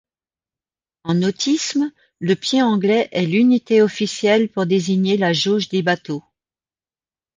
En 1.03 1.13
nautisme, 1.13 1.91
le 2.19 2.35
pied 2.35 2.59
anglais 2.63 3.07
est 3.11 3.27
l'unité 3.27 3.83
officielle 3.83 4.49
pour 4.49 4.65
désigner 4.65 5.15
la 5.15 5.31
jauge 5.31 5.69
des 5.69 5.83
bateaux. 5.83 6.23